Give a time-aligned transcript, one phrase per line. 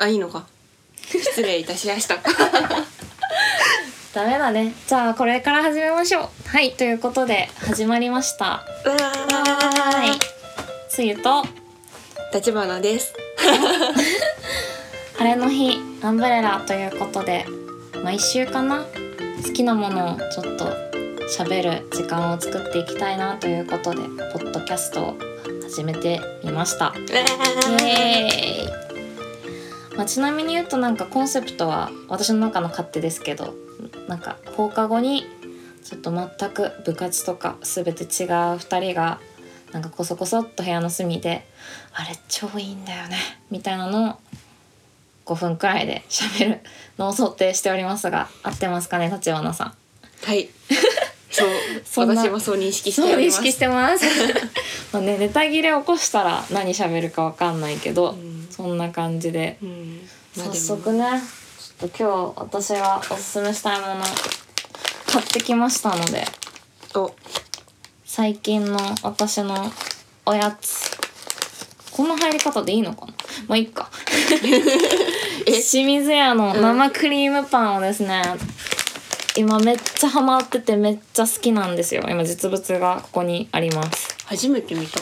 [0.00, 0.46] あいいのか。
[0.96, 2.16] 失礼いたしました。
[4.14, 4.74] ダメだね。
[4.88, 6.28] じゃあこれから始めましょう。
[6.48, 8.44] はいということで始まりました。
[8.46, 8.90] わー。
[8.90, 10.18] はい
[10.88, 11.44] つゆと。
[12.32, 13.12] 立花です。
[15.18, 17.44] 晴れの日アンブレラということで
[18.02, 18.86] 毎週かな。
[19.44, 20.64] 好きなものをちょっと
[21.28, 23.98] 喋る時間を作っていきたいなということで
[24.32, 25.18] ポッドキャストを
[25.62, 26.94] 始めてみました。
[26.96, 27.00] イ
[27.86, 28.89] エーイ、
[30.00, 33.52] まあ、ちなみに言うとなんかコンセプトは私の中の勝手ですけど
[34.08, 35.26] なんか放課後に
[35.84, 39.20] ちょっと全く部活とか全て違う2人が
[39.72, 41.46] なんかこそこそっと部屋の隅で
[41.92, 43.18] 「あれ超いいんだよね」
[43.52, 44.14] みたいなのを
[45.26, 46.60] 5分くらいで 喋る
[46.96, 49.74] のを想定しておりますが合ってますかね立花さん。
[50.24, 50.48] はい
[51.30, 51.44] そ
[52.04, 54.06] う私もそう認識してそうおります意識してます。
[54.92, 58.29] まあねネタ切れ起こしたら何喋るかわかんないけど、うん
[58.62, 59.56] そんな感じで。
[59.62, 60.00] うん。
[60.36, 60.76] まあ早でも。
[60.76, 61.22] 速ね
[61.78, 64.04] ちょっと今日私がおすすめしたいもの
[65.06, 66.24] 買ってきましたので。
[66.94, 67.10] お。
[68.04, 69.72] 最近の私の
[70.26, 70.90] おやつ。
[71.92, 73.12] この入り方でいいのかな？
[73.48, 73.90] まあいいか。
[75.46, 75.52] え？
[75.62, 78.22] 清水屋の生クリームパンをですね、
[79.36, 82.04] 今めっちゃハマっててめっちゃ好きなんですよ。
[82.08, 84.16] 今実物がここにあります。
[84.26, 85.00] 初めて見た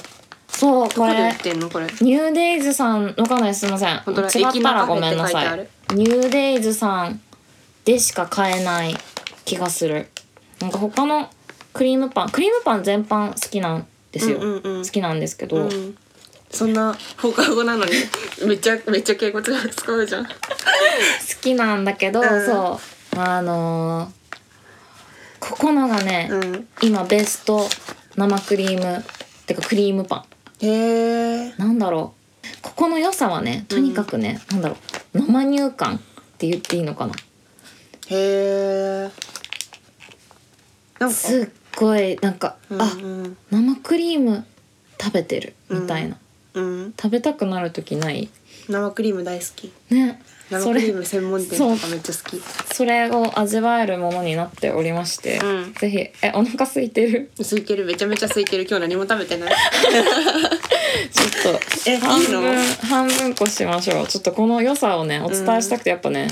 [0.58, 1.86] そうここで売ってんのこれ？
[2.00, 3.98] ニューデイズさんわかんないですすいません。
[4.00, 5.44] 本当ったらごめんなさい。
[5.44, 7.20] 駅のカフェってニューデイズさん
[7.84, 8.96] でしか買えない
[9.44, 10.08] 気がする。
[10.60, 11.30] なんか他の
[11.72, 14.84] クリームパンクリームパン全般好きなんですよ、うんうんうん。
[14.84, 15.96] 好きなんですけど、好うん。
[16.50, 17.92] そんな放課後なのに
[18.44, 20.28] めっちゃめっちゃ敬語使うじゃん。
[21.40, 22.46] きなんだけど、うん。
[22.46, 22.80] そ
[23.16, 23.18] う。
[23.20, 24.18] あのー
[25.40, 26.68] ここのがね、うん。
[26.82, 27.68] 今ベスト
[28.16, 29.04] 生クリーム
[29.46, 30.24] てかクリームパン
[30.60, 32.18] へえなんだろう。
[32.62, 34.76] ここの良さはねとにかくね、なんだろ
[35.14, 35.18] う。
[35.18, 36.00] 生乳感っ
[36.38, 37.14] て言っていいのかな。
[38.10, 39.10] へ
[41.00, 43.36] えすっごいなんか、うんあうん。
[43.50, 44.44] 生クリーム
[45.00, 46.18] 食べてるみたいな、
[46.58, 46.94] うん。
[47.00, 48.28] 食べたくなる時ない？
[48.68, 49.72] 生クリーム大好き。
[49.90, 50.20] ね。
[50.50, 52.40] 生それクリーム専門店とかめっちゃ好き。
[52.74, 55.74] それを味わえるものになっておりまして、うん。
[55.74, 55.98] ぜひ。
[55.98, 57.30] えお腹空いてる？
[57.38, 57.84] 空いてる。
[57.84, 58.66] めちゃめちゃ空いてる。
[58.68, 59.52] 今日何も食べてない。
[61.12, 61.54] ちょっ
[61.84, 62.40] とえ半いいの？
[62.40, 64.06] 分半分こしましょう。
[64.06, 66.28] ちょっとこの良さをねお伝えしたくてやっぱね、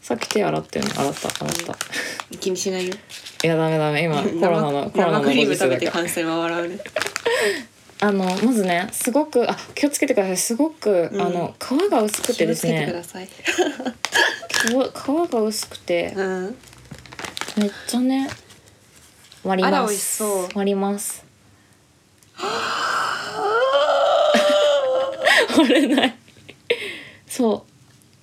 [0.00, 1.00] さっき手洗ってるの。
[1.00, 2.94] 洗った洗った、気にしないよ。
[3.42, 4.04] いやダメダメ。
[4.04, 6.78] 今コロナのコロナのご生クリーム食べて感染は笑うね
[8.02, 10.36] あのまずねすごくあ気をつけてください。
[10.36, 11.20] すごく、うん。
[11.20, 13.26] あの皮が薄くてです気をつけてくねださい。
[13.26, 13.30] 皮
[14.68, 16.56] 皮が薄くてうん。
[17.58, 18.28] めっちゃね
[19.44, 20.16] 割ります。
[20.16, 20.48] そう。
[20.54, 21.24] 割ります。
[25.56, 26.14] 割れない。
[27.26, 27.66] そ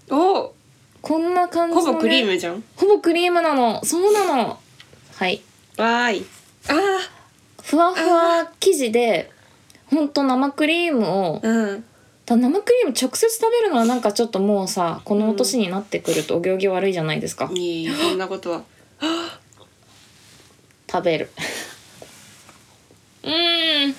[0.10, 0.16] う。
[0.16, 0.54] お。
[1.02, 2.64] こんな感じの、ね、ほぼクリームじゃん。
[2.76, 3.84] ほぼクリームなの。
[3.86, 4.60] そうなの。
[5.16, 5.42] はい。
[5.78, 6.26] わーい。
[6.70, 6.74] あ
[7.64, 9.32] ふわふわ生地で
[9.90, 11.84] ほんと生クリームをーうん。
[12.26, 18.64] ただ生クリーム直接食べるのはなんかちょっともうさこの年になってくるとお行儀悪いじゃないですか、いいそんなことは。
[20.92, 21.30] 食べる。
[23.24, 23.96] うーん。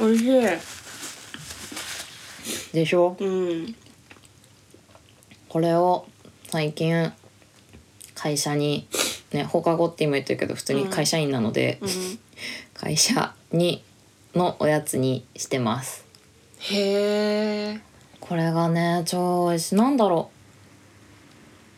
[0.00, 0.30] 美味しい。
[2.74, 3.16] でしょ？
[3.18, 3.74] うん。
[5.48, 6.06] これを
[6.50, 7.12] 最近
[8.14, 8.86] 会社に
[9.32, 12.18] ね放課後って今言ってるけど普通に会社員なので、うん。
[12.74, 13.82] 会社に
[14.34, 16.04] のおやつにしてます。
[16.60, 17.80] へえ
[18.20, 20.30] これがね超美味しいなんだろ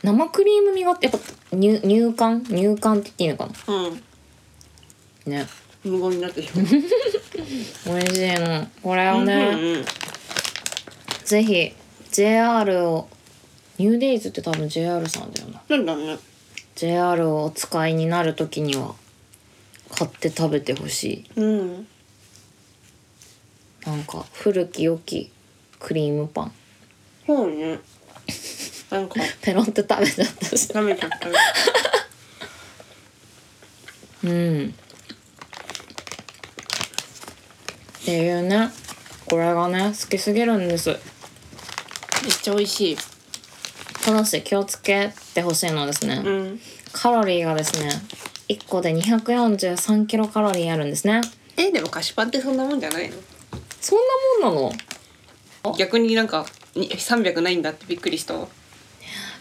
[0.03, 0.07] う。
[0.07, 1.19] 生クリーム味がやっぱ
[1.53, 5.33] 乳乳感乳感って言っていいのかうん。
[5.33, 5.47] なね。
[5.85, 8.67] 無言になってしまう美味しいの。
[8.83, 9.85] これをね、うんうん
[11.25, 11.73] ぜひ
[12.11, 13.09] JR を
[13.79, 15.63] ニューデイズって多分 JR さんだよな。
[15.69, 16.19] なんだね。
[16.75, 18.97] JR をお使いになる時には
[19.93, 21.31] 買って食べてほしい。
[21.37, 21.87] うん
[23.87, 25.31] なんか古き良き
[25.79, 26.53] クリームパン。
[27.27, 27.79] そうね。
[28.91, 29.21] なんか。
[29.41, 30.69] ペロンって食べちゃったし。
[30.69, 31.29] 舐めちゃった。
[34.25, 34.75] うん。
[38.03, 38.71] っていうね。
[39.27, 40.89] これがね好きすぎるんです。
[40.91, 40.99] めっ
[42.43, 42.99] ちゃ美味しい。
[44.03, 46.61] ただし気をつけてほしいのはですね、うん。
[46.93, 47.91] カロリーがですね
[48.49, 51.21] 1個で243キロカロリーあるんですね。
[51.57, 53.17] えでも菓子パンってそんなもんじゃないの？
[54.41, 54.73] そんなの？
[55.77, 58.35] 逆になんかに300ないんだってびっくりした。
[58.35, 58.49] わ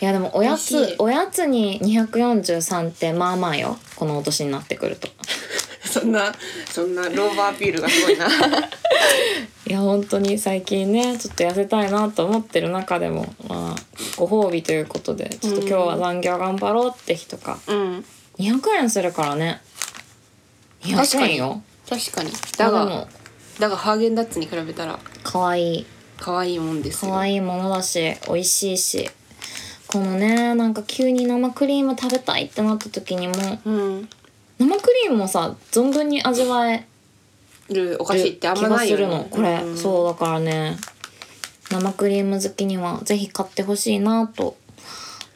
[0.01, 0.87] いやでもおや美味しい。
[0.87, 3.77] つおやつに243ってまあまあよ。
[3.95, 5.07] このお年になってくると。
[5.85, 6.33] そんな
[6.69, 8.27] そんなローバーアピールがすごいな。
[9.67, 13.81] いや本当に最近ねちょっと痩せたいなと思ってる中でもまあ
[14.17, 17.59] ご褒美ということでちょっと今日は残業頑張ろうって日とか。
[17.67, 18.05] うん。
[18.39, 19.61] 200円するからね。
[20.83, 21.61] 200円よ。
[21.89, 22.31] 確かに。
[22.57, 23.07] だがだが
[23.59, 25.85] だがハーゲンダッツに比べたら可愛い。
[26.17, 27.11] 可愛いもんですよ。
[27.11, 29.09] 可愛いものだし美味しいし。
[29.87, 33.33] このねなんか急に生クリーム食べたいってなった時にも
[33.65, 34.09] うん。
[34.59, 36.85] 生クリームもさ存分に味わえ
[37.69, 39.03] るお菓子ってあん気がすまないよね。
[39.03, 39.77] るのこれ、ん。
[39.77, 40.77] そうだからね
[41.71, 44.57] 生クリーム好きにはぜひ買ってほしいなと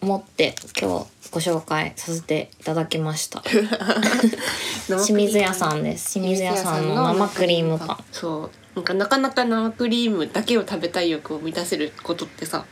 [0.04, 3.42] 思って今日ご紹介させていただきました。
[4.86, 6.14] 清水屋さんです。
[6.14, 8.04] 清水屋さんの生クリームパン。
[8.12, 8.76] そう。
[8.76, 12.66] なんかなかなか生クリームだけを食べたい欲を満たせることってさ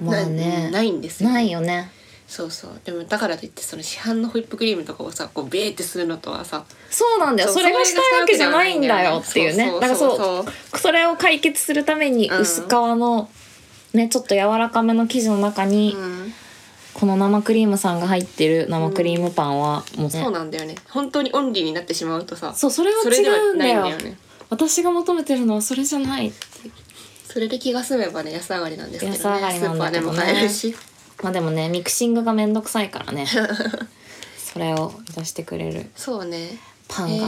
[0.00, 0.64] まあね。
[0.66, 1.30] なないんですよ。
[1.30, 1.90] ないよね。
[2.28, 2.80] そうそう。
[2.84, 7.52] でもだからといってその市販のホイップクリームとかをさこうベーってするのとはさそうなんだよ。
[7.52, 9.72] それがしたいわけじゃないんだよっていうね。
[9.72, 10.78] だからそう。
[10.78, 12.40] それを解決するためにうん。
[12.42, 13.28] 薄皮の
[13.94, 16.32] ねちょっと柔らかめの生地の中にうん。
[16.94, 20.10] この生クリームさんが入ってる生クリームパンはもうね。
[20.10, 20.74] そうなんだよね。
[20.88, 23.84] 本当にオンリーになってしまうとさそうそれは違うんだよ。
[23.84, 24.16] ね
[24.50, 26.32] 私が求めてるのはそれじゃない。
[27.24, 29.18] それで気が済めばね安上がりなんですけどね。
[29.18, 30.18] 安上がりなんだけどね。
[30.18, 30.74] スーパーでも買えるし。
[31.22, 33.26] まあでもねミクシングがめんどくさいからね。
[34.36, 35.90] それを出してくれる。
[35.94, 36.58] そうね
[36.88, 37.18] パン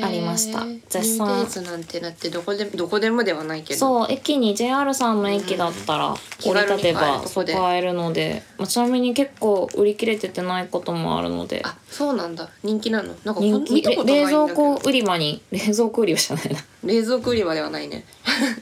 [0.00, 0.60] がありました。
[0.60, 0.78] へー。
[0.88, 3.80] 絶なんてなってどこでどこでもではないけど。
[3.80, 7.54] そう駅に JR さんの駅だったら降り立てば買えるとこで。
[7.54, 11.62] 買えるので、まあ、ちなみに結構売り切れててないこともあるので。
[11.64, 12.48] あそうなんだ。
[12.62, 13.14] 人気なの？
[13.24, 13.82] なんか人気？
[13.82, 16.64] 冷蔵庫売り場に 冷蔵庫売り場じゃないな。
[16.84, 18.04] 冷蔵庫売り場ではないね。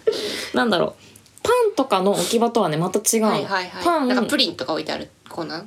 [0.55, 0.95] なんだろう。
[1.43, 3.85] パンとかの置き場とはねまた違うの、はいはいはい。
[3.85, 4.09] パン。
[4.09, 5.65] なんかプリンとか置いてあるコーナー？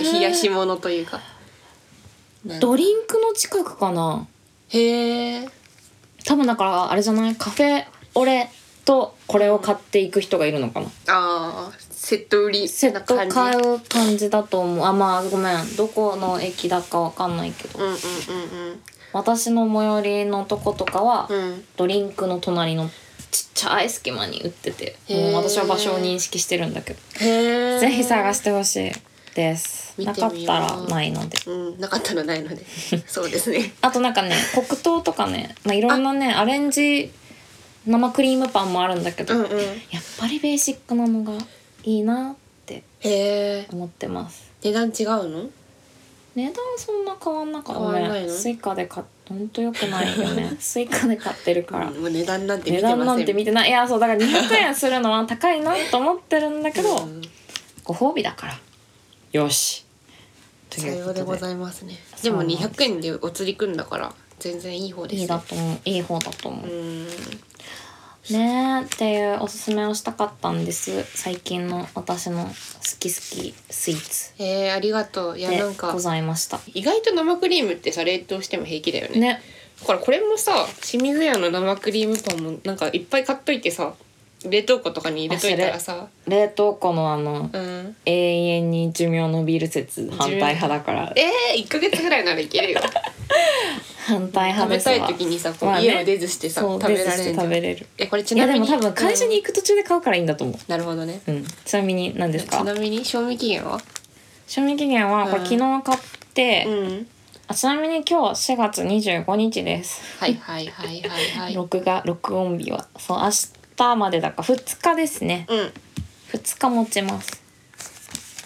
[0.00, 1.20] 冷や冷やし物というか
[2.60, 4.26] ドリンクの近くかな。
[4.68, 5.48] へえ。
[6.24, 7.36] 多分だからあれじゃない？
[7.36, 7.84] カフェ
[8.14, 8.50] オレ
[8.84, 10.86] とこれを買っていく人がいるのかな。
[11.08, 14.84] あーセット売りセット買う感じだと思う。
[14.84, 15.76] あまあごめん。
[15.76, 17.78] どこの駅だかわかんないけど。
[17.78, 17.98] うんうんうん
[19.12, 21.38] 私の最寄りのとことかは、うん。
[21.38, 22.90] うんドリンクの隣の
[23.30, 24.96] ちっちゃい隙間に売ってて。
[25.08, 27.00] もう私は場所を認識してるんだけど。
[27.18, 28.92] ぜひ探してほしい
[29.36, 29.94] です。
[29.98, 31.36] 見なかったらないので。
[31.46, 31.76] う。
[31.76, 32.64] んなかったらないので。
[33.06, 33.74] そうですね。
[33.82, 37.12] あとなんかね黒糖とかね、まあ、いろんなねアレンジ
[37.86, 39.48] 生クリームパンもあるんだけど、うんうん。
[39.50, 41.32] やっぱりベーシックなのが
[41.84, 42.34] いいなっ
[42.64, 42.82] て
[43.70, 44.50] 思ってます。
[44.62, 45.50] 値段違うの？
[46.34, 48.32] 値段そんな変わんなかった変わんないの？
[48.32, 50.56] スイカで買っほんとよくないよね。
[50.60, 52.96] スイカで買ってるから、うんもう値段なんて見てません。
[52.96, 53.68] 値段なんて見てない。
[53.68, 57.22] いやそうだから200円するのは高いなと思ってるんだけど、うん。
[57.82, 58.58] ご褒美だから
[59.32, 59.84] よし。
[60.70, 61.94] とさようでございますね。
[62.22, 62.30] で。
[62.30, 62.62] もなんです。
[62.64, 65.78] 200円でお釣りくるんだから全然いい方ですいいだと思う。
[65.84, 67.06] いい方だと思う、うん。
[68.30, 71.04] ねえっていうおすすめをしたかったんです。
[71.16, 72.50] 最近の私の好
[72.98, 74.34] き好きスイーツ。
[74.38, 75.38] えー、ありがとう。
[75.38, 76.60] いやでなんかございました。
[76.74, 79.20] 意外と生クリームってさ冷凍しても平気だよね。
[79.20, 79.42] ね。
[79.80, 83.94] だからこれもさ清水屋の生クリームパンもなんかいっぱい買っといてさ
[84.48, 86.08] 冷凍庫とかに入れといたらさ。
[86.26, 87.96] 冷凍庫のあのうん。
[88.04, 91.12] 永遠に寿命伸びる説反対派だから。
[91.16, 92.80] えー、1ヶ月ぐらいならいけるよ。
[94.06, 95.84] 反対食べたい時にさこう、まあね。
[95.86, 97.86] 家を出ずしてさ食べられる食べれる。
[97.98, 100.56] えこれちいやなみにでも多分会社に行く途中で買うからいいんだと思う。
[100.70, 101.20] なるほどね。
[101.26, 101.44] うん。
[101.64, 102.58] ちなみに何ですか？
[102.58, 103.80] ちなみに賞味期限は？
[104.46, 105.98] 賞味期限はこれうん昨日買っ
[106.34, 107.06] て、うん。
[107.48, 110.02] あちなみに今日4月25日です。
[110.20, 111.54] はいはいはいはいはい。
[111.58, 112.86] 録画録音日は。
[112.98, 113.48] そう明日
[113.96, 115.46] までだから2日ですね。
[115.48, 115.72] うん。
[116.32, 117.42] 2日持ちます。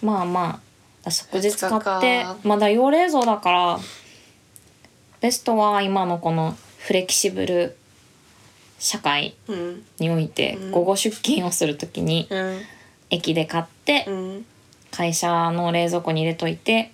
[0.03, 0.61] まあま
[1.05, 3.79] あ即日買ってかまだ用冷蔵だから
[5.21, 7.77] ベストは今のこのフレキシブル
[8.79, 10.71] 社会うんにおいてうん。
[10.73, 12.61] 午後出勤をする時にうん。
[13.11, 14.47] 駅で買ってうん。
[14.91, 16.93] 会社の冷蔵庫に入れといて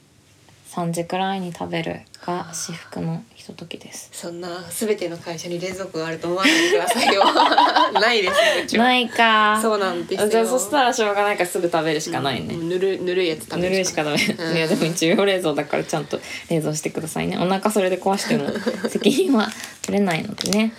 [0.69, 4.11] 3時くらいに食べるが至福のひとときです。
[4.13, 7.23] そんな全ての会社に冷蔵庫があると思わないでくださいよ。
[8.01, 8.29] ないで
[8.69, 9.59] すないか。
[9.63, 10.29] そうなんですよ。
[10.29, 14.57] じゃあそしたらしょうがないからすぐ食べるしかないね、うんぬるぬるいやつ食べぬるいしかダメ、うん。
[14.57, 16.21] いやでも一応冷蔵だからちゃんと
[16.51, 17.39] 冷蔵してくださいね。
[17.39, 18.51] お腹それで壊しても
[18.89, 19.49] 責任は
[19.83, 20.73] 取れないのでね。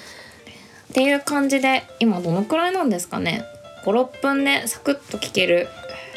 [0.91, 3.45] っていう感じで今どのくらいなんですかね。
[3.85, 5.69] 56分でサクッと聞ける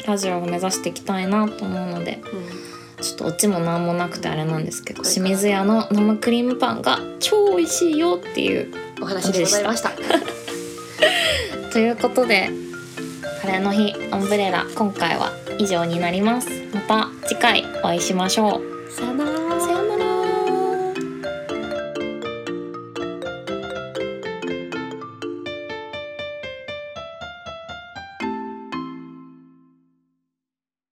[0.05, 2.21] ラジオを目指していきたいなと思うので。
[2.33, 2.35] う
[2.67, 2.70] ん
[3.01, 9.91] ちょっとオチも何もなくてあれなんですけど清水屋の生クリームパンが超美味しいよっていうお話でございました。
[11.71, 12.49] ということで
[13.41, 16.49] 晴れの日オンブレラ今回は以上になります。
[16.73, 18.70] また次回お会いしましょう